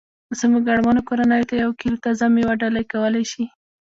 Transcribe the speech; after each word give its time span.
زمونږ 0.39 0.65
اړمنو 0.73 1.01
کورنیوو 1.07 1.49
ته 1.49 1.55
یوه 1.61 1.75
کیلو 1.81 2.01
تازه 2.05 2.25
میوه 2.35 2.53
ډالۍ 2.61 2.85
کولای 2.93 3.25
شي 3.31 3.43